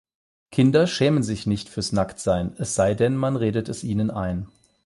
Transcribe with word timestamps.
Kinder 0.51 0.87
schämen 0.87 1.21
sich 1.21 1.45
nicht 1.45 1.69
fürs 1.69 1.91
Nacktsein, 1.91 2.55
es 2.57 2.73
sei 2.73 2.95
denn 2.95 3.15
man 3.15 3.35
redet 3.35 3.69
es 3.69 3.83
ihnen 3.83 4.09
ein. 4.09 4.47